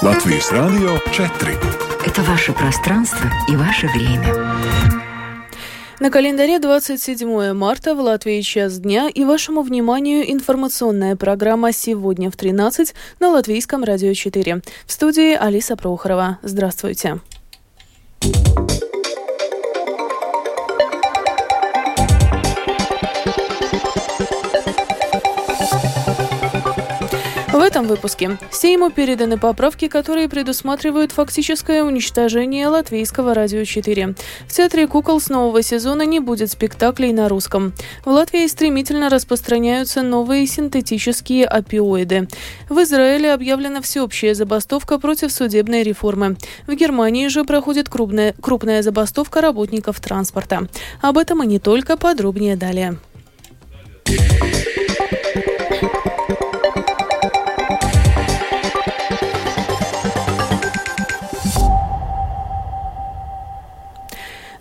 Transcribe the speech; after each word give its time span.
Латвийс 0.00 0.52
Радио 0.52 0.96
4. 1.10 1.58
Это 2.06 2.22
ваше 2.22 2.52
пространство 2.52 3.28
и 3.48 3.56
ваше 3.56 3.88
время. 3.88 4.32
На 5.98 6.12
календаре 6.12 6.60
27 6.60 7.52
марта 7.52 7.96
в 7.96 8.00
Латвии 8.00 8.40
час 8.42 8.78
дня 8.78 9.08
и 9.12 9.24
вашему 9.24 9.62
вниманию 9.62 10.30
информационная 10.30 11.16
программа 11.16 11.72
«Сегодня 11.72 12.30
в 12.30 12.36
13» 12.36 12.94
на 13.18 13.30
Латвийском 13.30 13.82
радио 13.82 14.14
4. 14.14 14.62
В 14.86 14.92
студии 14.92 15.34
Алиса 15.34 15.74
Прохорова. 15.74 16.38
Здравствуйте. 16.42 17.08
Здравствуйте. 17.08 17.37
Этом 27.68 27.86
выпуске 27.86 28.38
Сейму 28.50 28.88
переданы 28.88 29.36
поправки, 29.36 29.88
которые 29.88 30.26
предусматривают 30.30 31.12
фактическое 31.12 31.84
уничтожение 31.84 32.66
латвийского 32.66 33.34
радио 33.34 33.62
4. 33.62 34.14
В 34.46 34.52
театре 34.52 34.86
кукол 34.86 35.20
с 35.20 35.28
нового 35.28 35.60
сезона 35.60 36.06
не 36.06 36.18
будет 36.18 36.50
спектаклей 36.50 37.12
на 37.12 37.28
русском. 37.28 37.74
В 38.06 38.08
Латвии 38.08 38.46
стремительно 38.46 39.10
распространяются 39.10 40.00
новые 40.00 40.46
синтетические 40.46 41.46
опиоиды. 41.46 42.28
В 42.70 42.82
Израиле 42.84 43.34
объявлена 43.34 43.82
всеобщая 43.82 44.34
забастовка 44.34 44.98
против 44.98 45.30
судебной 45.30 45.82
реформы. 45.82 46.38
В 46.66 46.72
Германии 46.72 47.28
же 47.28 47.44
проходит 47.44 47.90
крупная, 47.90 48.34
крупная 48.40 48.80
забастовка 48.80 49.42
работников 49.42 50.00
транспорта. 50.00 50.68
Об 51.02 51.18
этом 51.18 51.42
и 51.42 51.46
не 51.46 51.58
только, 51.58 51.98
подробнее 51.98 52.56
далее. 52.56 52.96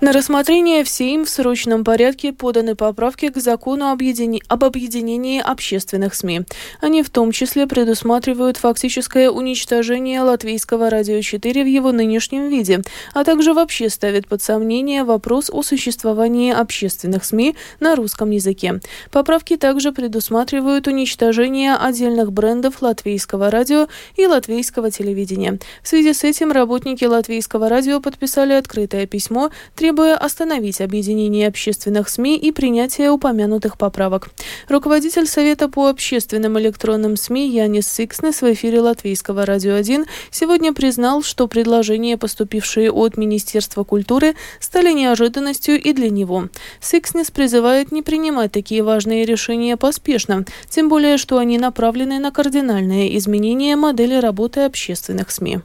На 0.07 0.13
рассмотрение 0.13 0.85
в 0.85 0.89
Сейм 0.89 1.25
в 1.25 1.29
срочном 1.29 1.83
порядке 1.83 2.31
поданы 2.31 2.75
поправки 2.75 3.27
к 3.27 3.35
закону 3.41 3.91
об 3.91 4.63
объединении 4.63 5.41
общественных 5.41 6.15
СМИ. 6.15 6.43
Они 6.79 7.03
в 7.03 7.09
том 7.09 7.33
числе 7.33 7.67
предусматривают 7.67 8.55
фактическое 8.55 9.29
уничтожение 9.29 10.21
латвийского 10.21 10.89
радио 10.89 11.19
4 11.19 11.61
в 11.61 11.67
его 11.67 11.91
нынешнем 11.91 12.47
виде, 12.47 12.83
а 13.13 13.25
также 13.25 13.53
вообще 13.53 13.89
ставят 13.89 14.29
под 14.29 14.41
сомнение 14.41 15.03
вопрос 15.03 15.49
о 15.51 15.61
существовании 15.61 16.53
общественных 16.53 17.25
СМИ 17.25 17.57
на 17.81 17.97
русском 17.97 18.31
языке. 18.31 18.79
Поправки 19.11 19.57
также 19.57 19.91
предусматривают 19.91 20.87
уничтожение 20.87 21.75
отдельных 21.75 22.31
брендов 22.31 22.81
латвийского 22.81 23.51
радио 23.51 23.89
и 24.15 24.25
латвийского 24.25 24.89
телевидения. 24.89 25.59
В 25.83 25.87
связи 25.89 26.13
с 26.13 26.23
этим 26.23 26.53
работники 26.53 27.03
латвийского 27.03 27.67
радио 27.67 27.99
подписали 27.99 28.53
открытое 28.53 29.05
письмо, 29.05 29.51
требуя 29.97 30.15
остановить 30.15 30.79
объединение 30.79 31.47
общественных 31.47 32.07
СМИ 32.07 32.37
и 32.37 32.51
принятие 32.51 33.09
упомянутых 33.09 33.79
поправок. 33.79 34.29
Руководитель 34.69 35.25
Совета 35.25 35.69
по 35.69 35.87
общественным 35.89 36.59
электронным 36.59 37.17
СМИ 37.17 37.49
Янис 37.49 37.91
Сикснес 37.91 38.43
в 38.43 38.53
эфире 38.53 38.81
Латвийского 38.81 39.43
радио 39.43 39.73
1 39.73 40.05
сегодня 40.29 40.71
признал, 40.71 41.23
что 41.23 41.47
предложения, 41.47 42.15
поступившие 42.15 42.91
от 42.91 43.17
Министерства 43.17 43.83
культуры, 43.83 44.35
стали 44.59 44.93
неожиданностью 44.93 45.81
и 45.81 45.93
для 45.93 46.11
него. 46.11 46.49
Сикснес 46.79 47.31
призывает 47.31 47.91
не 47.91 48.03
принимать 48.03 48.51
такие 48.51 48.83
важные 48.83 49.25
решения 49.25 49.77
поспешно, 49.77 50.45
тем 50.69 50.89
более, 50.89 51.17
что 51.17 51.39
они 51.39 51.57
направлены 51.57 52.19
на 52.19 52.29
кардинальное 52.29 53.07
изменение 53.17 53.75
модели 53.75 54.13
работы 54.13 54.59
общественных 54.59 55.31
СМИ. 55.31 55.61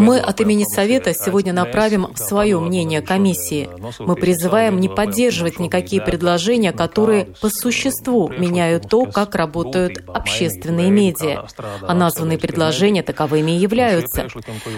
Мы, 0.00 0.18
от 0.18 0.40
имени 0.40 0.64
Совета 0.64 1.12
сегодня 1.14 1.52
направим 1.52 2.08
свое 2.14 2.58
мнение 2.60 3.02
комиссии. 3.02 3.68
Мы 3.98 4.14
призываем 4.14 4.80
не 4.80 4.88
поддерживать 4.88 5.58
никакие 5.58 6.00
предложения, 6.02 6.72
которые 6.72 7.26
по 7.40 7.48
существу 7.50 8.28
меняют 8.28 8.88
то, 8.88 9.04
как 9.06 9.34
работают 9.34 10.04
общественные 10.06 10.90
медиа. 10.90 11.46
А 11.82 11.94
названные 11.94 12.38
предложения 12.38 13.02
таковыми 13.02 13.52
и 13.52 13.56
являются. 13.56 14.28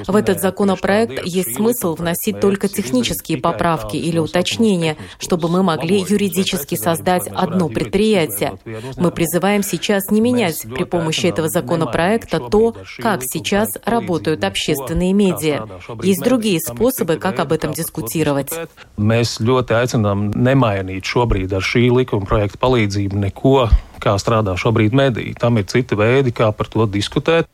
В 0.06 0.16
этот 0.16 0.40
законопроект 0.40 1.24
есть 1.24 1.56
смысл 1.56 1.94
вносить 1.94 2.40
только 2.40 2.68
технические 2.68 3.38
поправки 3.38 3.96
или 3.96 4.18
уточнения, 4.18 4.96
чтобы 5.18 5.48
мы 5.48 5.62
могли 5.62 6.04
юридически 6.08 6.76
создать 6.76 7.28
одно 7.28 7.68
предприятие. 7.68 8.58
Мы 8.96 9.10
призываем 9.10 9.62
сейчас 9.62 10.10
не 10.10 10.20
менять 10.20 10.62
при 10.62 10.84
помощи 10.84 11.26
этого 11.26 11.48
законопроекта 11.48 11.89
проекта 11.92 12.40
то, 12.40 12.74
как 12.98 13.22
сейчас 13.22 13.78
работают 13.84 14.44
общественные 14.44 15.12
медиа. 15.12 15.66
Есть 16.02 16.22
другие 16.22 16.60
способы, 16.60 17.16
как 17.16 17.38
об 17.40 17.52
этом 17.52 17.72
дискутировать. 17.72 18.50
Mēs 18.96 19.38
ļoti 19.40 19.76
aicinām 19.76 20.30
nemainīt 20.34 21.06
šobrīd 21.08 21.54
ar 21.56 21.64
šī 21.64 21.88
likuma 21.92 22.26
projekta 22.28 22.60
palīdzību 22.60 23.16
neko, 23.26 23.68
kā 24.00 24.16
strādā 24.20 24.56
šobrīd 24.56 24.96
mediji. 24.96 25.36
Tam 25.38 25.58
ir 25.58 25.66
citi 25.66 25.96
veidi, 25.98 26.32
kā 26.32 26.52
par 26.52 26.68
to 26.68 26.86
diskutēt. 26.86 27.48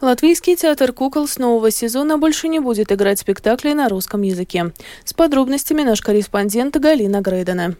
Латвийский 0.00 0.56
театр 0.56 0.92
кукол 0.92 1.26
с 1.26 1.38
нового 1.38 1.70
сезона 1.70 2.18
больше 2.18 2.48
не 2.48 2.60
будет 2.60 2.92
играть 2.92 3.20
спектакли 3.20 3.72
на 3.72 3.88
русском 3.88 4.22
языке. 4.22 4.72
С 5.04 5.14
подробностями 5.14 5.82
наш 5.82 6.02
корреспондент 6.02 6.76
Галина 6.76 7.20
Грейдена. 7.22 7.74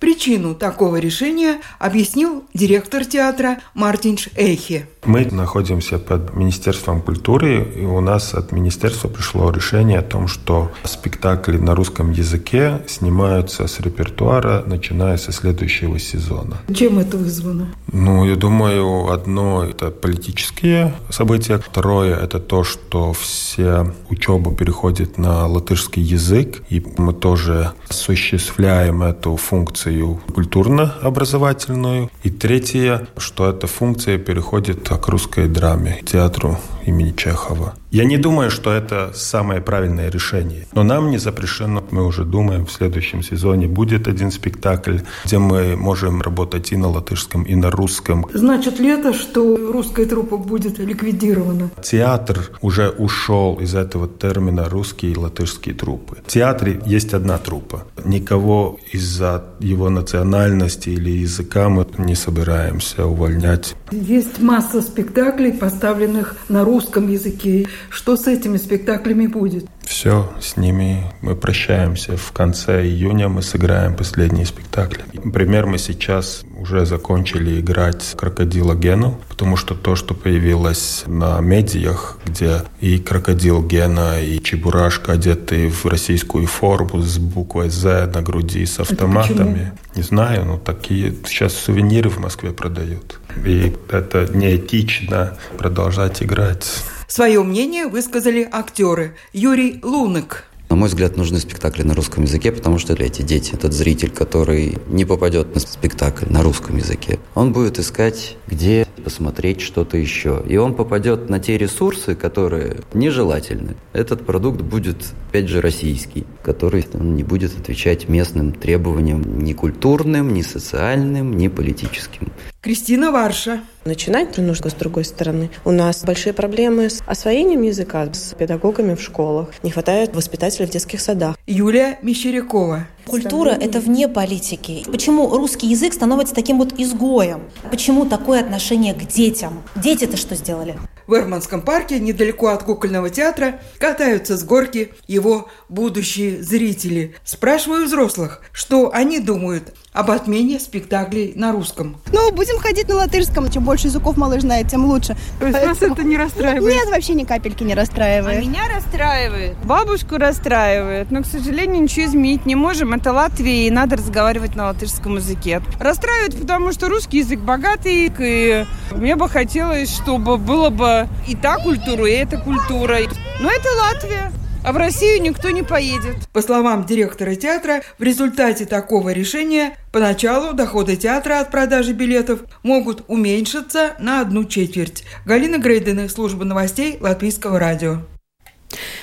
Причину 0.00 0.54
такого 0.54 0.96
решения 0.96 1.60
объяснил 1.78 2.44
директор 2.54 3.04
театра 3.04 3.60
Мартинш 3.74 4.28
Эхе. 4.36 4.88
Мы 5.08 5.24
находимся 5.30 5.98
под 5.98 6.34
Министерством 6.34 7.00
культуры, 7.00 7.62
и 7.62 7.82
у 7.86 8.00
нас 8.00 8.34
от 8.34 8.52
министерства 8.52 9.08
пришло 9.08 9.50
решение 9.50 10.00
о 10.00 10.02
том, 10.02 10.28
что 10.28 10.70
спектакли 10.84 11.56
на 11.56 11.74
русском 11.74 12.12
языке 12.12 12.82
снимаются 12.86 13.66
с 13.66 13.80
репертуара, 13.80 14.62
начиная 14.66 15.16
со 15.16 15.32
следующего 15.32 15.98
сезона. 15.98 16.58
Чем 16.74 16.98
это 16.98 17.16
вызвано? 17.16 17.68
Ну, 17.90 18.26
я 18.26 18.36
думаю, 18.36 19.10
одно– 19.10 19.64
это 19.70 19.90
политические 19.90 20.92
события, 21.08 21.56
второе– 21.56 22.14
это 22.22 22.38
то, 22.38 22.62
что 22.62 23.14
все 23.14 23.94
учеба 24.10 24.54
переходит 24.54 25.16
на 25.16 25.46
латышский 25.46 26.02
язык, 26.02 26.62
и 26.68 26.84
мы 26.98 27.14
тоже 27.14 27.72
осуществляем 27.88 29.02
эту 29.02 29.36
функцию 29.36 30.20
культурно-образовательную. 30.34 32.10
И 32.24 32.28
третье, 32.28 33.08
что 33.16 33.48
эта 33.48 33.66
функция 33.66 34.18
переходит 34.18 34.82
к 34.98 35.08
русской 35.08 35.48
драме, 35.48 36.02
театру 36.04 36.58
имени 36.88 37.12
Чехова. 37.16 37.74
Я 37.90 38.04
не 38.04 38.18
думаю, 38.18 38.50
что 38.50 38.70
это 38.70 39.12
самое 39.14 39.60
правильное 39.60 40.10
решение. 40.10 40.66
Но 40.72 40.82
нам 40.82 41.10
не 41.10 41.18
запрещено. 41.18 41.82
Мы 41.90 42.04
уже 42.04 42.24
думаем, 42.24 42.66
в 42.66 42.72
следующем 42.72 43.22
сезоне 43.22 43.66
будет 43.66 44.08
один 44.08 44.30
спектакль, 44.30 44.98
где 45.24 45.38
мы 45.38 45.76
можем 45.76 46.20
работать 46.20 46.72
и 46.72 46.76
на 46.76 46.88
латышском, 46.88 47.44
и 47.44 47.54
на 47.54 47.70
русском. 47.70 48.26
Значит 48.34 48.78
ли 48.78 48.88
это, 48.88 49.14
что 49.14 49.56
русская 49.72 50.04
труппа 50.04 50.36
будет 50.36 50.78
ликвидирована? 50.78 51.70
Театр 51.82 52.50
уже 52.60 52.90
ушел 52.90 53.58
из 53.60 53.74
этого 53.74 54.06
термина 54.06 54.68
русские 54.68 55.12
и 55.12 55.16
латышские 55.16 55.74
труппы. 55.74 56.18
В 56.26 56.30
театре 56.30 56.80
есть 56.84 57.14
одна 57.14 57.38
труппа. 57.38 57.84
Никого 58.04 58.78
из-за 58.92 59.44
его 59.60 59.88
национальности 59.88 60.90
или 60.90 61.10
языка 61.10 61.68
мы 61.68 61.86
не 61.96 62.14
собираемся 62.14 63.06
увольнять. 63.06 63.74
Есть 63.90 64.40
масса 64.40 64.82
спектаклей, 64.82 65.52
поставленных 65.52 66.36
на 66.48 66.64
русском 66.64 66.77
языке. 67.08 67.66
Что 67.90 68.16
с 68.16 68.26
этими 68.26 68.56
спектаклями 68.56 69.26
будет? 69.26 69.66
Все, 69.98 70.30
с 70.40 70.56
ними 70.56 71.02
мы 71.22 71.34
прощаемся. 71.34 72.16
В 72.16 72.30
конце 72.30 72.86
июня 72.86 73.28
мы 73.28 73.42
сыграем 73.42 73.96
последние 73.96 74.46
спектакли. 74.46 75.02
Например, 75.12 75.66
мы 75.66 75.78
сейчас 75.78 76.44
уже 76.56 76.86
закончили 76.86 77.58
играть 77.58 78.14
«Крокодила 78.16 78.76
Гену», 78.76 79.20
потому 79.28 79.56
что 79.56 79.74
то, 79.74 79.96
что 79.96 80.14
появилось 80.14 81.02
на 81.06 81.40
медиях, 81.40 82.20
где 82.24 82.62
и 82.78 83.00
«Крокодил 83.00 83.60
Гена», 83.60 84.22
и 84.22 84.40
Чебурашка 84.40 85.14
одеты 85.14 85.68
в 85.68 85.84
российскую 85.86 86.46
форму 86.46 87.02
с 87.02 87.18
буквой 87.18 87.68
«З» 87.68 88.06
на 88.06 88.22
груди, 88.22 88.66
с 88.66 88.78
автоматами. 88.78 89.72
Не 89.96 90.02
знаю, 90.02 90.44
но 90.44 90.58
такие 90.58 91.12
сейчас 91.26 91.54
сувениры 91.54 92.08
в 92.08 92.20
Москве 92.20 92.52
продают. 92.52 93.18
И 93.44 93.74
это 93.90 94.28
неэтично 94.32 95.36
продолжать 95.58 96.22
играть. 96.22 96.84
Свое 97.08 97.42
мнение 97.42 97.86
высказали 97.86 98.46
актеры. 98.52 99.16
Юрий 99.32 99.80
Лунок. 99.82 100.44
На 100.68 100.76
мой 100.76 100.90
взгляд, 100.90 101.16
нужны 101.16 101.40
спектакли 101.40 101.82
на 101.82 101.94
русском 101.94 102.24
языке, 102.24 102.52
потому 102.52 102.78
что 102.78 102.92
эти 102.92 103.22
дети, 103.22 103.54
этот 103.54 103.72
зритель, 103.72 104.10
который 104.10 104.76
не 104.88 105.06
попадет 105.06 105.54
на 105.54 105.60
спектакль 105.62 106.26
на 106.28 106.42
русском 106.42 106.76
языке, 106.76 107.18
он 107.34 107.54
будет 107.54 107.78
искать, 107.78 108.36
где 108.46 108.86
посмотреть 109.02 109.62
что-то 109.62 109.96
еще. 109.96 110.44
И 110.46 110.58
он 110.58 110.74
попадет 110.74 111.30
на 111.30 111.40
те 111.40 111.56
ресурсы, 111.56 112.14
которые 112.14 112.82
нежелательны. 112.92 113.76
Этот 113.94 114.26
продукт 114.26 114.60
будет, 114.60 114.98
опять 115.30 115.48
же, 115.48 115.62
российский, 115.62 116.26
который 116.42 116.84
не 116.92 117.22
будет 117.22 117.58
отвечать 117.58 118.06
местным 118.10 118.52
требованиям 118.52 119.38
ни 119.38 119.54
культурным, 119.54 120.34
ни 120.34 120.42
социальным, 120.42 121.38
ни 121.38 121.48
политическим. 121.48 122.30
Кристина 122.68 123.10
Варша. 123.12 123.62
Начинать 123.86 124.36
нужно 124.36 124.68
с 124.68 124.74
другой 124.74 125.06
стороны. 125.06 125.48
У 125.64 125.70
нас 125.70 126.04
большие 126.04 126.34
проблемы 126.34 126.90
с 126.90 127.00
освоением 127.06 127.62
языка, 127.62 128.12
с 128.12 128.34
педагогами 128.34 128.94
в 128.94 129.00
школах. 129.00 129.48
Не 129.62 129.70
хватает 129.70 130.14
воспитателей 130.14 130.66
в 130.66 130.70
детских 130.70 131.00
садах. 131.00 131.38
Юлия 131.46 131.98
Мещерякова. 132.02 132.86
Культура– 133.06 133.48
это 133.60 133.80
вне 133.80 134.06
политики. 134.06 134.84
Почему 134.84 135.34
русский 135.34 135.66
язык 135.68 135.94
становится 135.94 136.34
таким 136.34 136.58
вот 136.58 136.74
изгоем? 136.78 137.44
Почему 137.70 138.04
такое 138.04 138.40
отношение 138.40 138.92
к 138.92 139.06
детям? 139.06 139.62
Дети-то 139.74 140.18
что 140.18 140.34
сделали? 140.34 140.76
В 141.06 141.14
Эрманском 141.14 141.62
парке, 141.62 141.98
недалеко 141.98 142.48
от 142.48 142.64
кукольного 142.64 143.08
театра, 143.08 143.62
катаются 143.78 144.36
с 144.36 144.44
горки 144.44 144.92
его 145.06 145.48
будущие 145.70 146.42
зрители. 146.42 147.14
Спрашиваю 147.24 147.86
взрослых, 147.86 148.42
что 148.52 148.92
они 148.92 149.20
думают 149.20 149.72
об 149.98 150.12
отмене 150.12 150.60
спектаклей 150.60 151.32
на 151.34 151.50
русском. 151.50 152.00
Ну, 152.12 152.30
будем 152.30 152.60
ходить 152.60 152.88
на 152.88 152.94
латышском. 152.94 153.50
Чем 153.50 153.64
больше 153.64 153.88
языков 153.88 154.16
малыш 154.16 154.42
знает, 154.42 154.68
тем 154.68 154.84
лучше. 154.84 155.16
То 155.40 155.46
есть 155.46 155.58
Поэтому... 155.58 155.74
вас 155.74 155.98
это 155.98 156.06
не 156.06 156.16
расстраивает? 156.16 156.72
Нет, 156.72 156.88
вообще 156.88 157.14
ни 157.14 157.24
капельки 157.24 157.64
не 157.64 157.74
расстраивает. 157.74 158.38
А 158.38 158.40
меня 158.40 158.68
расстраивает. 158.72 159.56
Бабушку 159.64 160.16
расстраивает. 160.16 161.10
Но, 161.10 161.22
к 161.22 161.26
сожалению, 161.26 161.82
ничего 161.82 162.06
изменить 162.06 162.46
не 162.46 162.54
можем. 162.54 162.94
Это 162.94 163.12
Латвия, 163.12 163.66
и 163.66 163.70
надо 163.72 163.96
разговаривать 163.96 164.54
на 164.54 164.66
латышском 164.66 165.16
языке. 165.16 165.62
Расстраивает, 165.80 166.40
потому 166.40 166.70
что 166.70 166.88
русский 166.88 167.18
язык 167.18 167.40
богатый, 167.40 168.12
и 168.20 168.66
мне 168.92 169.16
бы 169.16 169.28
хотелось, 169.28 169.92
чтобы 169.92 170.36
было 170.36 170.70
бы 170.70 171.08
и 171.26 171.34
та 171.34 171.56
культура, 171.56 172.06
и 172.06 172.12
эта 172.12 172.38
культура. 172.38 172.98
Но 173.40 173.50
это 173.50 173.68
Латвия. 173.76 174.30
А 174.68 174.72
в 174.72 174.76
Россию 174.76 175.22
никто 175.22 175.48
не 175.48 175.62
поедет. 175.62 176.28
По 176.30 176.42
словам 176.42 176.84
директора 176.84 177.34
театра, 177.36 177.80
в 177.98 178.02
результате 178.02 178.66
такого 178.66 179.14
решения 179.14 179.78
поначалу 179.94 180.52
доходы 180.52 180.94
театра 180.96 181.40
от 181.40 181.50
продажи 181.50 181.94
билетов 181.94 182.40
могут 182.62 183.02
уменьшиться 183.08 183.94
на 183.98 184.20
одну 184.20 184.44
четверть. 184.44 185.04
Галина 185.24 185.56
Грейдена, 185.56 186.10
служба 186.10 186.44
новостей 186.44 186.98
Латвийского 187.00 187.58
радио. 187.58 188.00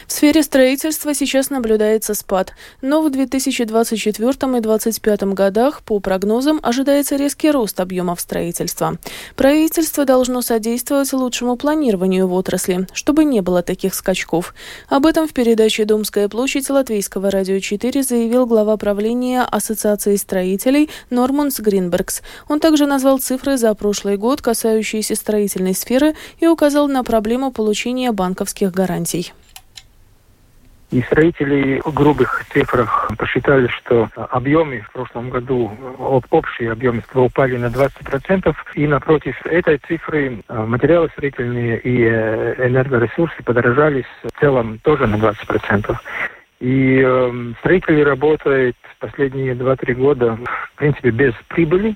В 0.07 0.11
сфере 0.11 0.43
строительства 0.43 1.13
сейчас 1.13 1.49
наблюдается 1.49 2.13
спад, 2.13 2.53
но 2.81 3.01
в 3.01 3.09
2024 3.09 4.57
и 4.57 4.61
2025 4.61 5.23
годах, 5.33 5.81
по 5.83 5.99
прогнозам, 5.99 6.59
ожидается 6.61 7.15
резкий 7.15 7.51
рост 7.51 7.79
объемов 7.79 8.21
строительства. 8.21 8.97
Правительство 9.35 10.05
должно 10.05 10.41
содействовать 10.41 11.11
лучшему 11.13 11.55
планированию 11.55 12.27
в 12.27 12.33
отрасли, 12.33 12.87
чтобы 12.93 13.25
не 13.25 13.41
было 13.41 13.61
таких 13.61 13.93
скачков. 13.93 14.53
Об 14.89 15.05
этом 15.05 15.27
в 15.27 15.33
передаче 15.33 15.85
«Домская 15.85 16.29
площадь» 16.29 16.69
Латвийского 16.69 17.31
радио 17.31 17.59
4 17.59 18.03
заявил 18.03 18.45
глава 18.45 18.77
правления 18.77 19.41
Ассоциации 19.41 20.15
строителей 20.15 20.89
Норманс 21.09 21.59
Гринбергс. 21.59 22.21
Он 22.47 22.59
также 22.59 22.85
назвал 22.85 23.19
цифры 23.19 23.57
за 23.57 23.73
прошлый 23.73 24.17
год, 24.17 24.41
касающиеся 24.41 25.15
строительной 25.15 25.75
сферы, 25.75 26.15
и 26.39 26.47
указал 26.47 26.87
на 26.87 27.03
проблему 27.03 27.51
получения 27.51 28.11
банковских 28.11 28.71
гарантий. 28.71 29.33
И 30.91 31.01
строители 31.01 31.81
в 31.83 31.93
грубых 31.93 32.45
цифрах 32.53 33.11
посчитали, 33.17 33.67
что 33.67 34.07
объемы 34.15 34.81
в 34.81 34.91
прошлом 34.91 35.29
году, 35.29 35.71
общие 35.97 36.71
объемы 36.71 37.03
упали 37.13 37.57
на 37.57 37.67
20%, 37.67 38.55
и 38.75 38.87
напротив 38.87 39.35
этой 39.45 39.79
цифры 39.79 40.43
э, 40.47 40.65
материалы 40.65 41.09
строительные 41.09 41.79
и 41.79 42.03
э, 42.03 42.67
энергоресурсы 42.67 43.41
подорожали 43.43 44.05
в 44.23 44.39
целом 44.39 44.79
тоже 44.83 45.07
на 45.07 45.15
20%. 45.15 45.95
И 46.59 47.01
э, 47.03 47.53
строители 47.59 48.01
работают 48.01 48.77
последние 48.99 49.55
2-3 49.55 49.93
года, 49.95 50.37
в 50.73 50.77
принципе, 50.77 51.09
без 51.09 51.33
прибыли, 51.47 51.95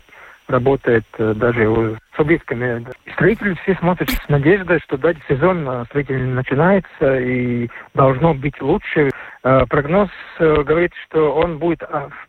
работает 0.50 1.06
э, 1.18 1.34
даже 1.36 1.98
с 2.16 2.20
убытками. 2.20 2.86
Строители 3.14 3.56
все 3.64 3.76
смотрят 3.76 4.10
с 4.10 4.30
надеждой, 4.30 4.80
что 4.82 4.98
да, 4.98 5.14
сезон 5.28 5.68
э, 5.68 5.86
строительный 5.86 6.34
начинается 6.34 7.20
и 7.20 7.70
должно 7.94 8.34
быть 8.34 8.60
лучше. 8.62 9.10
Э, 9.44 9.66
прогноз 9.70 10.10
говорит, 10.40 10.92
что 11.06 11.34
он 11.36 11.60
будет 11.60 11.82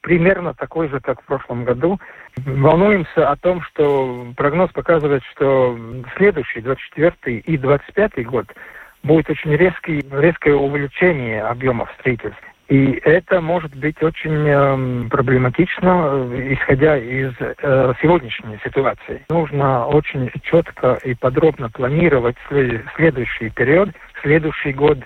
примерно 0.03 0.55
такой 0.55 0.89
же, 0.89 1.01
как 1.01 1.23
в 1.23 1.25
прошлом 1.25 1.65
году. 1.65 1.99
Волнуемся 2.37 3.31
о 3.31 3.37
том, 3.37 3.63
что 3.63 4.33
прогноз 4.37 4.71
показывает, 4.73 5.23
что 5.33 5.79
следующий, 6.17 6.61
24 6.61 7.39
и 7.39 7.57
25 7.57 8.27
год, 8.27 8.47
будет 9.03 9.31
очень 9.31 9.57
резкий, 9.57 10.05
резкое 10.11 10.55
увеличение 10.55 11.43
объемов 11.43 11.91
строительства. 11.99 12.50
И 12.71 13.01
это 13.03 13.41
может 13.41 13.75
быть 13.75 14.01
очень 14.01 14.47
э, 14.47 15.09
проблематично, 15.09 16.31
исходя 16.53 16.97
из 16.97 17.33
э, 17.41 17.93
сегодняшней 18.01 18.61
ситуации. 18.63 19.25
Нужно 19.29 19.89
очень 19.89 20.31
четко 20.45 20.97
и 21.03 21.15
подробно 21.15 21.69
планировать 21.69 22.37
следующий 22.49 23.51
период, 23.51 23.91
следующий 24.23 24.73
год, 24.73 24.99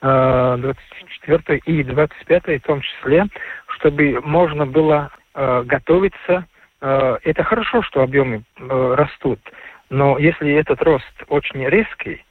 э, 0.00 0.56
24 0.60 1.58
и 1.66 1.82
25 1.82 2.62
в 2.62 2.66
том 2.66 2.80
числе, 2.82 3.24
чтобы 3.66 4.20
можно 4.22 4.64
было 4.64 5.10
э, 5.34 5.64
готовиться. 5.66 6.46
Э, 6.80 7.16
это 7.24 7.42
хорошо, 7.42 7.82
что 7.82 8.02
объемы 8.02 8.44
э, 8.60 8.94
растут, 8.96 9.40
но 9.90 10.18
если 10.18 10.52
этот 10.52 10.80
рост 10.82 11.24
очень 11.26 11.66
резкий, 11.66 12.24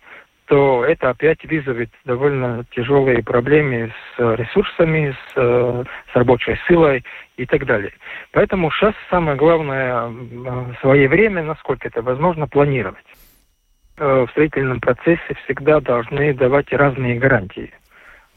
то 0.47 0.85
это 0.85 1.09
опять 1.09 1.43
вызовет 1.45 1.89
довольно 2.05 2.65
тяжелые 2.71 3.21
проблемы 3.21 3.93
с 4.15 4.35
ресурсами, 4.35 5.15
с, 5.27 5.33
с 5.35 6.15
рабочей 6.15 6.57
силой 6.67 7.03
и 7.35 7.45
так 7.45 7.65
далее. 7.65 7.91
Поэтому 8.31 8.71
сейчас 8.71 8.93
самое 9.09 9.37
главное 9.37 10.07
время, 10.83 11.43
насколько 11.43 11.89
это 11.89 12.01
возможно, 12.01 12.47
планировать. 12.47 13.05
Э, 13.97 14.25
в 14.25 14.31
строительном 14.31 14.79
процессе 14.79 15.35
всегда 15.43 15.81
должны 15.81 16.33
давать 16.33 16.71
разные 16.71 17.19
гарантии. 17.19 17.73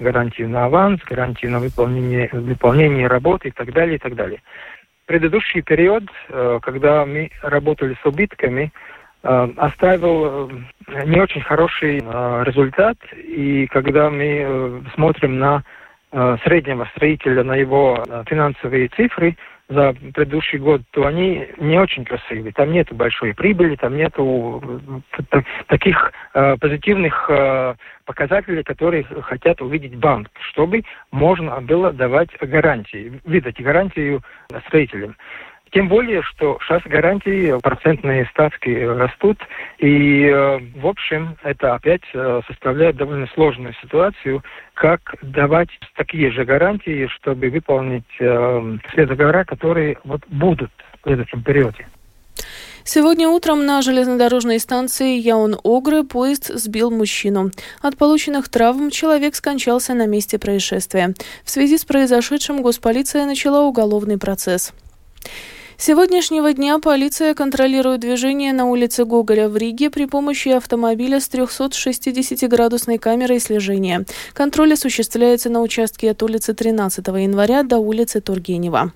Гарантию 0.01 0.49
на 0.49 0.65
аванс, 0.65 1.01
гарантию 1.05 1.53
на 1.53 1.61
выполнение, 1.61 2.29
выполнение 2.33 3.07
работы 3.07 3.49
и 3.49 3.53
так 3.53 3.73
далее, 3.73 3.97
и 3.97 3.99
так 3.99 4.17
далее. 4.17 4.43
Предыдущий 5.07 5.63
период, 5.63 6.05
э, 6.29 6.59
когда 6.61 7.07
мы 7.07 7.31
работали 7.43 7.97
с 8.03 8.05
убытками, 8.05 8.73
Э, 8.73 8.97
оставил 9.23 10.51
э, 10.89 11.05
не 11.07 11.21
очень 11.21 11.43
хороший 11.43 11.99
э, 11.99 12.45
результат. 12.45 12.97
И 13.15 13.67
когда 13.67 14.11
мы 14.11 14.83
смотрим 14.95 15.39
на 15.39 15.63
среднего 16.43 16.89
строителя, 16.97 17.45
на 17.45 17.55
его 17.55 18.05
финансовые 18.27 18.89
цифры 18.89 19.37
за 19.69 19.95
предыдущий 20.13 20.59
год, 20.59 20.83
то 20.91 21.07
они 21.07 21.47
не 21.57 21.79
очень 21.79 22.05
красивые. 22.05 22.53
Там 22.53 22.73
нет 22.73 22.93
большой 22.93 23.33
прибыли, 23.33 23.77
там 23.77 23.97
нет 23.97 24.13
таких 25.69 26.13
позитивных 26.33 27.31
показателей, 28.07 28.65
которые 28.65 29.05
хотят 29.05 29.63
увидеть 29.63 29.95
банк, 29.95 30.29
чтобы 30.51 30.83
можно 31.13 31.61
было 31.61 31.93
давать 31.93 32.31
гарантии, 32.41 33.21
выдать 33.25 33.63
гарантию 33.63 34.25
строителям. 34.67 35.15
Тем 35.73 35.89
более, 35.89 36.23
что 36.23 36.59
сейчас 36.63 36.83
гарантии, 36.83 37.57
процентные 37.61 38.27
ставки 38.27 38.71
растут, 38.71 39.39
и, 39.79 40.25
э, 40.25 40.59
в 40.77 40.87
общем, 40.87 41.37
это 41.45 41.75
опять 41.75 42.03
э, 42.13 42.41
составляет 42.49 42.97
довольно 42.97 43.29
сложную 43.35 43.73
ситуацию, 43.81 44.43
как 44.75 45.15
давать 45.23 45.69
такие 45.95 46.33
же 46.33 46.45
гарантии, 46.45 47.07
чтобы 47.07 47.51
выполнить 47.51 48.03
э, 48.19 48.79
все 48.93 49.07
договора, 49.07 49.45
которые 49.45 49.99
вот 50.03 50.23
будут 50.27 50.73
в 51.01 51.05
следующем 51.05 51.43
периоде. 51.45 51.87
Сегодня 52.83 53.29
утром 53.29 53.65
на 53.65 53.81
железнодорожной 53.83 54.59
станции 54.59 55.21
Яун-Огры 55.21 56.03
поезд 56.03 56.49
сбил 56.49 56.91
мужчину. 56.91 57.51
От 57.81 57.97
полученных 57.97 58.49
травм 58.49 58.91
человек 58.91 59.37
скончался 59.37 59.95
на 59.95 60.07
месте 60.07 60.39
происшествия. 60.39 61.15
В 61.45 61.51
связи 61.51 61.79
с 61.79 61.85
произошедшим 61.85 62.63
госполиция 62.63 63.27
начала 63.27 63.63
уголовный 63.63 64.19
процесс 64.19 64.73
сегодняшнего 65.81 66.53
дня 66.53 66.79
полиция 66.79 67.35
контролирует 67.35 68.01
движение 68.01 68.53
на 68.53 68.67
улице 68.67 69.05
Гоголя 69.05 69.49
в 69.49 69.57
Риге 69.57 69.91
при 69.91 70.05
помощи 70.05 70.49
автомобиля 70.49 71.21
с 71.21 71.29
360-градусной 71.31 72.99
камерой 72.99 73.41
слежения. 73.41 74.05
Контроль 74.33 74.75
осуществляется 74.75 75.49
на 75.49 75.63
участке 75.63 76.11
от 76.11 76.23
улицы 76.23 76.55
13 76.55 77.07
января 77.09 77.63
до 77.63 77.79
улицы 77.79 78.21
Тургенева. 78.21 78.93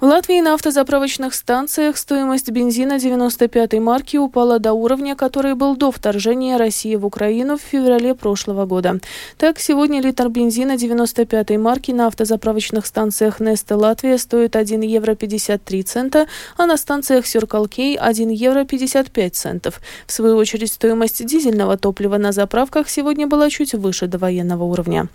В 0.00 0.04
Латвии 0.04 0.40
на 0.40 0.54
автозаправочных 0.54 1.34
станциях 1.34 1.96
стоимость 1.96 2.48
бензина 2.52 2.98
95-й 2.98 3.80
марки 3.80 4.16
упала 4.16 4.60
до 4.60 4.72
уровня, 4.72 5.16
который 5.16 5.56
был 5.56 5.74
до 5.74 5.90
вторжения 5.90 6.56
России 6.56 6.94
в 6.94 7.04
Украину 7.04 7.58
в 7.58 7.62
феврале 7.62 8.14
прошлого 8.14 8.64
года. 8.64 9.00
Так, 9.38 9.58
сегодня 9.58 10.00
литр 10.00 10.28
бензина 10.28 10.76
95-й 10.76 11.56
марки 11.56 11.90
на 11.90 12.06
автозаправочных 12.06 12.86
станциях 12.86 13.40
Несте 13.40 13.74
Латвия 13.74 14.18
стоит 14.18 14.54
1 14.54 14.82
евро 14.82 15.16
53 15.16 15.82
цента, 15.82 16.28
а 16.56 16.66
на 16.66 16.76
станциях 16.76 17.26
Сюркалкей 17.26 17.96
1 17.96 18.30
евро 18.30 18.62
55 18.62 19.34
центов. 19.34 19.80
В 20.06 20.12
свою 20.12 20.36
очередь, 20.36 20.70
стоимость 20.70 21.26
дизельного 21.26 21.76
топлива 21.76 22.18
на 22.18 22.30
заправках 22.30 22.88
сегодня 22.88 23.26
была 23.26 23.50
чуть 23.50 23.74
выше 23.74 24.06
до 24.06 24.18
военного 24.18 24.62
уровня. 24.62 25.08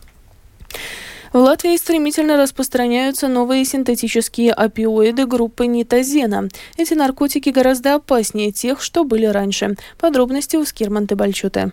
В 1.34 1.38
Латвии 1.38 1.75
стремительно 1.78 2.38
распространяются 2.38 3.28
новые 3.28 3.66
синтетические 3.66 4.54
опиоиды 4.54 5.25
группы 5.25 5.66
нитозена. 5.66 6.48
Эти 6.78 6.94
наркотики 6.94 7.50
гораздо 7.50 7.96
опаснее 7.96 8.52
тех, 8.52 8.84
что 8.84 9.04
были 9.04 9.25
раньше. 9.25 9.75
Подробности 9.98 10.58
у 10.58 10.63
Скирманты 10.63 11.16
Бальчуте. 11.16 11.72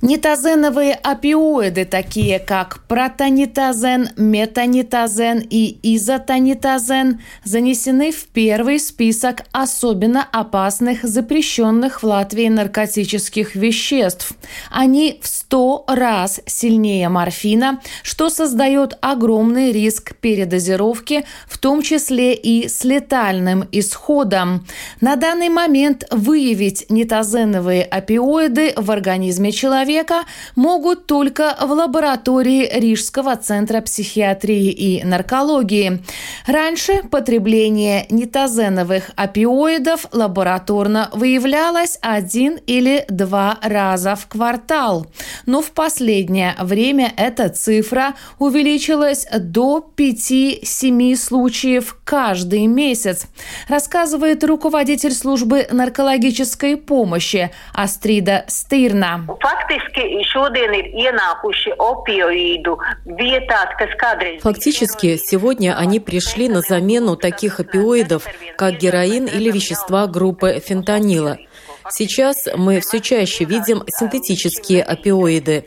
Нитозеновые 0.00 0.94
опиоиды, 0.94 1.84
такие 1.84 2.38
как 2.38 2.84
протонитозен, 2.86 4.10
метанитозен 4.16 5.44
и 5.50 5.76
изотонитозен, 5.82 7.20
занесены 7.42 8.12
в 8.12 8.28
первый 8.28 8.78
список 8.78 9.42
особенно 9.50 10.24
опасных 10.30 11.02
запрещенных 11.02 12.04
в 12.04 12.06
Латвии 12.06 12.46
наркотических 12.46 13.56
веществ. 13.56 14.34
Они 14.70 15.18
в 15.20 15.26
100 15.26 15.86
раз 15.88 16.42
сильнее 16.46 17.08
морфина, 17.08 17.80
что 18.04 18.30
создает 18.30 18.96
огромный 19.00 19.72
риск 19.72 20.14
передозировки, 20.20 21.24
в 21.48 21.58
том 21.58 21.82
числе 21.82 22.34
и 22.34 22.68
с 22.68 22.84
летальным 22.84 23.64
исходом. 23.72 24.64
На 25.00 25.16
данный 25.16 25.48
момент 25.48 26.04
выявить 26.12 26.86
нитозеновые 26.88 27.82
опиоиды 27.82 28.74
в 28.76 28.92
организме 28.92 29.50
человека 29.50 29.87
человека 29.88 30.24
могут 30.54 31.06
только 31.06 31.56
в 31.60 31.70
лаборатории 31.70 32.68
Рижского 32.78 33.36
центра 33.36 33.80
психиатрии 33.80 34.70
и 34.70 35.02
наркологии. 35.04 36.02
Раньше 36.46 37.02
потребление 37.10 38.06
нитозеновых 38.10 39.10
опиоидов 39.16 40.06
лабораторно 40.12 41.08
выявлялось 41.12 41.98
один 42.02 42.58
или 42.66 43.06
два 43.08 43.58
раза 43.62 44.14
в 44.14 44.26
квартал. 44.26 45.06
Но 45.46 45.62
в 45.62 45.70
последнее 45.70 46.54
время 46.60 47.12
эта 47.16 47.48
цифра 47.48 48.14
увеличилась 48.38 49.26
до 49.32 49.90
5-7 49.96 51.16
случаев 51.16 51.96
каждый 52.04 52.66
месяц, 52.66 53.26
рассказывает 53.68 54.44
руководитель 54.44 55.12
службы 55.12 55.66
наркологической 55.70 56.76
помощи 56.76 57.50
Астрида 57.72 58.44
Стирна. 58.48 59.24
Факты 59.40 59.77
Фактически, 64.40 65.16
сегодня 65.16 65.76
они 65.76 66.00
пришли 66.00 66.48
на 66.48 66.60
замену 66.60 67.16
таких 67.16 67.60
опиоидов, 67.60 68.24
как 68.56 68.78
героин 68.78 69.26
или 69.26 69.50
вещества 69.50 70.06
группы 70.06 70.60
фентанила. 70.64 71.38
Сейчас 71.90 72.36
мы 72.54 72.80
все 72.80 73.00
чаще 73.00 73.44
видим 73.44 73.82
синтетические 73.88 74.82
опиоиды. 74.82 75.64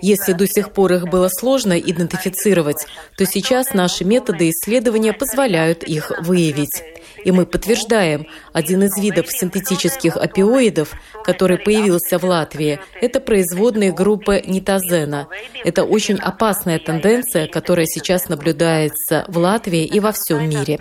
Если 0.00 0.32
до 0.32 0.46
сих 0.46 0.72
пор 0.72 0.92
их 0.94 1.08
было 1.08 1.28
сложно 1.28 1.78
идентифицировать, 1.78 2.86
то 3.16 3.26
сейчас 3.26 3.74
наши 3.74 4.04
методы 4.04 4.50
исследования 4.50 5.12
позволяют 5.12 5.82
их 5.84 6.10
выявить. 6.20 6.82
И 7.24 7.30
мы 7.30 7.46
подтверждаем, 7.46 8.26
один 8.52 8.82
из 8.82 8.98
видов 8.98 9.30
синтетических 9.30 10.16
опиоидов, 10.16 10.92
который 11.24 11.58
появился 11.58 12.18
в 12.18 12.24
Латвии, 12.24 12.80
это 13.00 13.20
производные 13.20 13.92
группы 13.92 14.42
нитозена. 14.44 15.28
Это 15.64 15.84
очень 15.84 16.18
опасная 16.18 16.78
тенденция, 16.78 17.46
которая 17.46 17.86
сейчас 17.86 18.28
наблюдается 18.28 19.24
в 19.28 19.38
Латвии 19.38 19.84
и 19.84 20.00
во 20.00 20.12
всем 20.12 20.48
мире. 20.48 20.78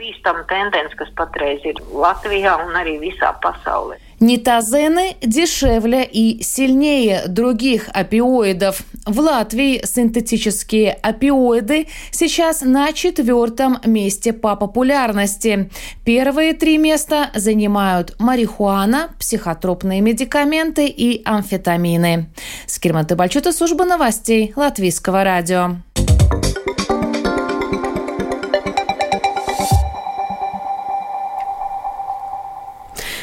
Нитозены 4.22 5.16
дешевле 5.20 6.04
и 6.04 6.44
сильнее 6.44 7.24
других 7.28 7.90
опиоидов. 7.92 8.84
В 9.08 9.20
Латвии 9.20 9.82
синтетические 9.84 10.94
опиоиды 10.94 11.88
сейчас 12.12 12.62
на 12.62 12.94
четвертом 12.94 13.80
месте 13.84 14.32
по 14.32 14.56
популярности. 14.56 15.72
Первые 16.06 16.54
три 16.54 16.78
места 16.78 17.32
занимают 17.34 18.16
марихуана, 18.20 19.10
психотропные 19.20 20.02
медикаменты 20.02 20.86
и 20.86 21.24
амфетамины. 21.26 22.30
Скирман 22.68 23.08
Бальчута, 23.08 23.52
служба 23.52 23.86
новостей 23.86 24.54
Латвийского 24.56 25.24
радио. 25.24 25.78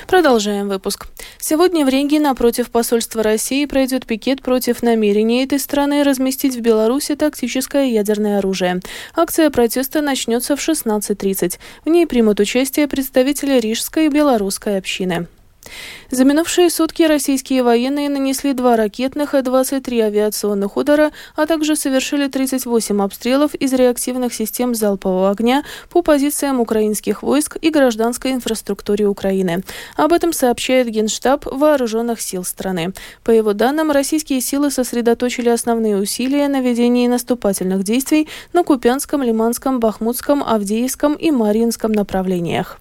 Продолжаем 0.08 0.70
выпуск. 0.70 1.06
Сегодня 1.38 1.84
в 1.84 1.90
Риге 1.90 2.18
напротив 2.18 2.70
посольства 2.70 3.22
России 3.22 3.66
пройдет 3.66 4.06
пикет 4.06 4.40
против 4.40 4.82
намерения 4.82 5.44
этой 5.44 5.58
страны 5.58 6.02
разместить 6.02 6.56
в 6.56 6.60
Беларуси 6.60 7.14
тактическое 7.14 7.84
ядерное 7.84 8.38
оружие. 8.38 8.80
Акция 9.14 9.50
протеста 9.50 10.00
начнется 10.00 10.56
в 10.56 10.66
16.30. 10.66 11.58
В 11.84 11.88
ней 11.90 12.06
примут 12.06 12.40
участие 12.40 12.88
представители 12.88 13.60
рижской 13.60 14.06
и 14.06 14.08
белорусской 14.08 14.78
общины. 14.78 15.28
За 16.10 16.25
минувшие 16.25 16.70
сутки 16.70 17.02
российские 17.02 17.62
военные 17.62 18.08
нанесли 18.08 18.52
два 18.52 18.76
ракетных 18.76 19.34
и 19.34 19.42
23 19.42 20.00
авиационных 20.00 20.76
удара, 20.76 21.12
а 21.37 21.46
также 21.46 21.76
совершили 21.76 22.28
38 22.28 23.02
обстрелов 23.02 23.54
из 23.54 23.72
реактивных 23.72 24.32
систем 24.32 24.75
залпового 24.75 25.30
огня 25.30 25.64
по 25.90 26.02
позициям 26.02 26.60
украинских 26.60 27.22
войск 27.22 27.56
и 27.60 27.70
гражданской 27.70 28.32
инфраструктуре 28.32 29.06
Украины. 29.06 29.62
Об 29.96 30.12
этом 30.12 30.32
сообщает 30.32 30.88
Генштаб 30.88 31.44
Вооруженных 31.46 32.20
сил 32.20 32.44
страны. 32.44 32.92
По 33.25 33.30
его 33.30 33.52
данным, 33.52 33.90
российские 33.90 34.40
силы 34.40 34.70
сосредоточили 34.70 35.48
основные 35.48 35.96
усилия 35.96 36.48
на 36.48 36.60
ведении 36.60 37.06
наступательных 37.06 37.84
действий 37.84 38.28
на 38.52 38.64
Купянском, 38.64 39.22
Лиманском, 39.22 39.80
Бахмутском, 39.80 40.42
Авдеевском 40.42 41.14
и 41.14 41.30
Марьинском 41.30 41.92
направлениях. 41.92 42.78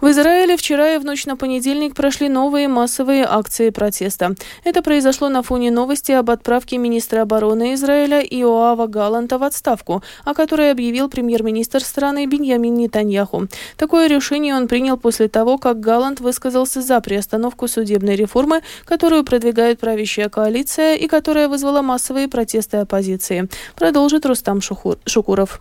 В 0.00 0.10
Израиле 0.10 0.56
вчера 0.56 0.94
и 0.94 0.98
в 0.98 1.04
ночь 1.04 1.26
на 1.26 1.36
понедельник 1.36 1.94
прошли 1.94 2.28
новые 2.28 2.68
массовые 2.68 3.24
акции 3.24 3.70
протеста. 3.70 4.34
Это 4.64 4.82
произошло 4.82 5.28
на 5.28 5.42
фоне 5.42 5.70
новости 5.70 6.12
об 6.12 6.30
отправке 6.30 6.78
министра 6.78 7.22
обороны 7.22 7.74
Израиля 7.74 8.20
Иоава 8.20 8.86
Галанта 8.86 9.38
в 9.38 9.42
отставку, 9.42 10.02
о 10.24 10.34
которой 10.34 10.70
объявил 10.70 11.08
премьер-министр 11.08 11.82
страны 11.82 12.26
Беньямин 12.26 12.74
Нетаньяху. 12.74 13.48
Такое 13.76 14.08
решение 14.08 14.54
он 14.54 14.68
принял 14.68 14.96
после 14.96 15.28
того, 15.28 15.58
как 15.58 15.80
Галант 15.80 16.20
высказался 16.20 16.82
за 16.82 17.00
приостановку 17.00 17.68
судебной 17.68 18.16
реформы, 18.16 18.62
которую 18.84 19.24
продвигает 19.24 19.78
правящая 19.78 20.28
коалиция 20.28 20.96
и 20.96 21.06
которая 21.06 21.48
вызвала 21.48 21.82
массовые 21.82 22.28
протесты 22.28 22.78
оппозиции. 22.78 23.48
Продолжит 23.76 24.26
Рустам 24.26 24.60
Шукуров. 24.60 25.60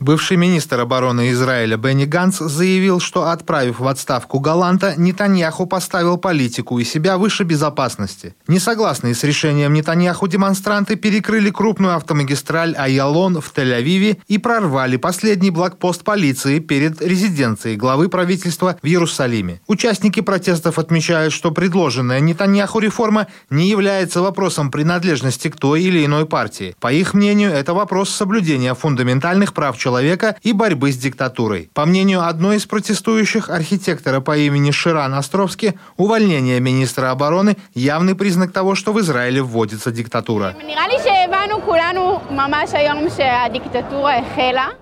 Бывший 0.00 0.38
министр 0.38 0.80
обороны 0.80 1.30
Израиля 1.30 1.76
Бенни 1.76 2.06
Ганс 2.06 2.38
заявил, 2.38 3.00
что, 3.00 3.28
отправив 3.28 3.80
в 3.80 3.86
отставку 3.86 4.40
Галанта, 4.40 4.94
Нетаньяху 4.96 5.66
поставил 5.66 6.16
политику 6.16 6.78
и 6.78 6.84
себя 6.84 7.18
выше 7.18 7.44
безопасности. 7.44 8.34
Несогласные 8.48 9.14
с 9.14 9.22
решением 9.24 9.74
Нетаньяху 9.74 10.26
демонстранты 10.26 10.96
перекрыли 10.96 11.50
крупную 11.50 11.96
автомагистраль 11.96 12.74
Айалон 12.78 13.42
в 13.42 13.52
Тель-Авиве 13.54 14.16
и 14.26 14.38
прорвали 14.38 14.96
последний 14.96 15.50
блокпост 15.50 16.02
полиции 16.02 16.60
перед 16.60 17.02
резиденцией 17.02 17.76
главы 17.76 18.08
правительства 18.08 18.78
в 18.80 18.86
Иерусалиме. 18.86 19.60
Участники 19.66 20.20
протестов 20.20 20.78
отмечают, 20.78 21.34
что 21.34 21.50
предложенная 21.50 22.20
Нетаньяху 22.20 22.78
реформа 22.78 23.26
не 23.50 23.68
является 23.68 24.22
вопросом 24.22 24.70
принадлежности 24.70 25.48
к 25.48 25.56
той 25.56 25.82
или 25.82 26.06
иной 26.06 26.24
партии. 26.24 26.74
По 26.80 26.90
их 26.90 27.12
мнению, 27.12 27.50
это 27.50 27.74
вопрос 27.74 28.08
соблюдения 28.08 28.72
фундаментальных 28.72 29.52
прав 29.52 29.76
человека 29.76 29.89
человека 29.90 30.36
и 30.42 30.52
борьбы 30.52 30.92
с 30.92 30.96
диктатурой. 30.96 31.68
По 31.74 31.84
мнению 31.84 32.24
одной 32.24 32.56
из 32.58 32.66
протестующих, 32.66 33.50
архитектора 33.50 34.20
по 34.20 34.36
имени 34.36 34.70
Ширан 34.70 35.14
Островский, 35.14 35.72
увольнение 35.96 36.60
министра 36.60 37.10
обороны– 37.10 37.56
явный 37.74 38.14
признак 38.14 38.52
того, 38.52 38.76
что 38.76 38.92
в 38.92 39.00
Израиле 39.00 39.42
вводится 39.42 39.90
диктатура. 39.90 40.54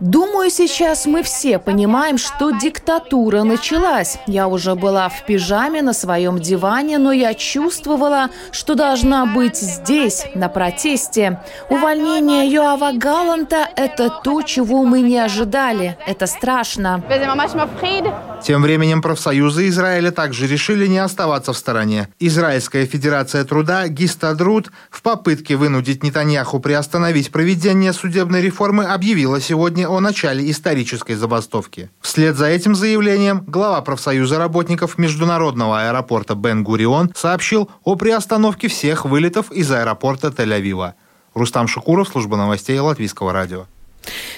Думаю, 0.00 0.50
сейчас 0.50 1.06
мы 1.06 1.22
все 1.22 1.58
понимаем, 1.58 2.18
что 2.18 2.50
диктатура 2.50 3.44
началась. 3.44 4.18
Я 4.26 4.46
уже 4.46 4.74
была 4.74 5.08
в 5.08 5.24
пижаме 5.24 5.80
на 5.80 5.94
своем 5.94 6.38
диване, 6.38 6.98
но 6.98 7.12
я 7.12 7.32
чувствовала, 7.32 8.28
что 8.52 8.74
должна 8.74 9.24
быть 9.24 9.56
здесь, 9.56 10.26
на 10.34 10.48
протесте. 10.48 11.40
Увольнение 11.70 12.46
Йоава 12.50 12.92
Галанта– 12.92 13.67
это 13.78 14.10
то, 14.10 14.42
чего 14.42 14.84
мы 14.84 15.02
не 15.02 15.18
ожидали. 15.18 15.96
Это 16.04 16.26
страшно. 16.26 17.02
Тем 18.42 18.62
временем 18.62 19.00
профсоюзы 19.00 19.68
Израиля 19.68 20.10
также 20.10 20.48
решили 20.48 20.88
не 20.88 20.98
оставаться 20.98 21.52
в 21.52 21.56
стороне. 21.56 22.08
Израильская 22.18 22.86
Федерация 22.86 23.44
труда 23.44 23.86
Гистадруд 23.86 24.72
в 24.90 25.02
попытке 25.02 25.56
вынудить 25.56 26.02
Нетаньяху 26.02 26.58
приостановить 26.58 27.30
проведение 27.30 27.92
судебной 27.92 28.42
реформы 28.42 28.84
объявила 28.84 29.40
сегодня 29.40 29.88
о 29.88 30.00
начале 30.00 30.50
исторической 30.50 31.14
забастовки. 31.14 31.90
Вслед 32.00 32.36
за 32.36 32.46
этим 32.46 32.74
заявлением 32.74 33.44
глава 33.46 33.80
профсоюза 33.82 34.38
работников 34.38 34.98
международного 34.98 35.82
аэропорта 35.82 36.34
Бен-Гурион 36.34 37.12
сообщил 37.14 37.70
о 37.84 37.94
приостановке 37.94 38.66
всех 38.66 39.04
вылетов 39.04 39.52
из 39.52 39.70
аэропорта 39.70 40.28
Тель-Авива. 40.28 40.94
Рустам 41.34 41.68
Шукуров, 41.68 42.08
служба 42.08 42.36
новостей 42.36 42.78
Латвийского 42.78 43.32
радио. 43.32 43.66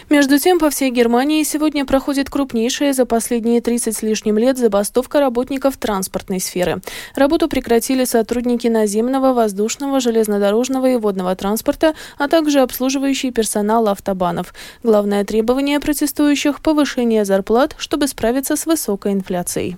Между 0.08 0.38
тем, 0.38 0.58
по 0.58 0.70
всей 0.70 0.90
Германии 0.90 1.44
сегодня 1.44 1.84
проходит 1.84 2.28
крупнейшая 2.28 2.92
за 2.92 3.06
последние 3.06 3.60
30 3.60 3.96
с 3.96 4.02
лишним 4.02 4.38
лет 4.38 4.58
забастовка 4.58 5.20
работников 5.20 5.76
транспортной 5.76 6.40
сферы. 6.40 6.82
Работу 7.14 7.48
прекратили 7.48 8.04
сотрудники 8.04 8.66
наземного, 8.66 9.32
воздушного, 9.32 10.00
железнодорожного 10.00 10.90
и 10.90 10.96
водного 10.96 11.36
транспорта, 11.36 11.94
а 12.18 12.26
также 12.26 12.60
обслуживающий 12.60 13.30
персонал 13.30 13.86
автобанов. 13.86 14.52
Главное 14.82 15.24
требование 15.24 15.78
протестующих– 15.78 16.60
повышение 16.62 17.24
зарплат, 17.24 17.76
чтобы 17.78 18.08
справиться 18.08 18.56
с 18.56 18.66
высокой 18.66 19.12
инфляцией. 19.12 19.76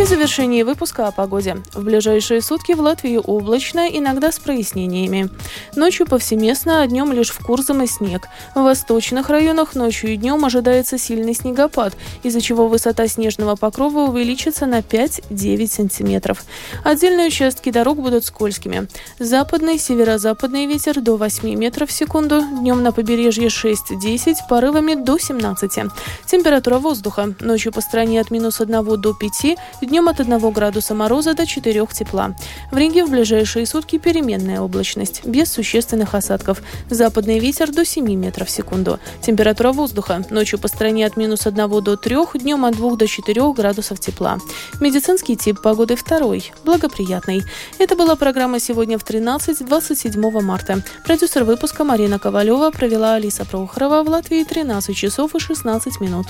И 0.00 0.04
завершение 0.06 0.64
выпуска 0.64 1.08
о 1.08 1.12
погоде. 1.12 1.58
В 1.74 1.84
ближайшие 1.84 2.40
сутки 2.40 2.72
в 2.72 2.80
Латвии 2.80 3.20
облачно, 3.22 3.86
иногда 3.86 4.32
с 4.32 4.38
прояснениями. 4.38 5.28
Ночью 5.76 6.06
повсеместно, 6.06 6.80
а 6.80 6.86
днем 6.86 7.12
лишь 7.12 7.28
в 7.28 7.44
Курзам 7.44 7.82
и 7.82 7.86
снег. 7.86 8.22
В 8.54 8.62
восточных 8.62 9.28
районах 9.28 9.74
ночью 9.74 10.14
и 10.14 10.16
днем 10.16 10.42
ожидается 10.46 10.96
сильный 10.96 11.34
снегопад, 11.34 11.94
из-за 12.22 12.40
чего 12.40 12.66
высота 12.66 13.08
снежного 13.08 13.56
покрова 13.56 14.08
увеличится 14.08 14.64
на 14.64 14.78
5-9 14.78 15.66
сантиметров. 15.66 16.44
Отдельные 16.82 17.26
участки 17.26 17.70
дорог 17.70 17.98
будут 17.98 18.24
скользкими. 18.24 18.88
Западный, 19.18 19.78
северо-западный 19.78 20.64
ветер 20.64 21.02
до 21.02 21.18
8 21.18 21.54
метров 21.56 21.90
в 21.90 21.92
секунду, 21.92 22.40
днем 22.40 22.82
на 22.82 22.92
побережье 22.92 23.48
6-10, 23.48 24.36
порывами 24.48 24.94
до 24.94 25.18
17. 25.18 25.92
Температура 26.24 26.78
воздуха. 26.78 27.34
Ночью 27.40 27.70
по 27.70 27.82
стране 27.82 28.18
от 28.18 28.30
минус 28.30 28.62
1 28.62 28.98
до 28.98 29.12
5, 29.12 29.58
Днем 29.90 30.08
от 30.08 30.20
1 30.20 30.52
градуса 30.52 30.94
мороза 30.94 31.34
до 31.34 31.46
4 31.46 31.84
тепла. 31.92 32.36
В 32.70 32.76
Риге 32.76 33.04
в 33.04 33.10
ближайшие 33.10 33.66
сутки 33.66 33.98
переменная 33.98 34.60
облачность, 34.60 35.26
без 35.26 35.52
существенных 35.52 36.14
осадков. 36.14 36.62
Западный 36.88 37.40
ветер 37.40 37.72
до 37.72 37.84
7 37.84 38.04
метров 38.14 38.46
в 38.46 38.50
секунду. 38.52 39.00
Температура 39.20 39.72
воздуха. 39.72 40.24
Ночью 40.30 40.60
по 40.60 40.68
стране 40.68 41.04
от 41.06 41.16
минус 41.16 41.44
1 41.44 41.82
до 41.82 41.96
3, 41.96 42.16
днем 42.34 42.64
от 42.66 42.76
2 42.76 42.94
до 42.94 43.08
4 43.08 43.52
градусов 43.52 43.98
тепла. 43.98 44.38
Медицинский 44.80 45.36
тип 45.36 45.60
погоды 45.60 45.96
второй, 45.96 46.52
благоприятный. 46.64 47.42
Это 47.80 47.96
была 47.96 48.14
программа 48.14 48.60
«Сегодня 48.60 48.96
в 48.96 49.04
13-27 49.04 50.40
марта». 50.40 50.84
Продюсер 51.04 51.42
выпуска 51.42 51.82
Марина 51.82 52.20
Ковалева 52.20 52.70
провела 52.70 53.14
Алиса 53.14 53.44
Прохорова 53.44 54.04
в 54.04 54.08
Латвии 54.08 54.44
13 54.44 54.96
часов 54.96 55.34
и 55.34 55.40
16 55.40 56.00
минут. 56.00 56.28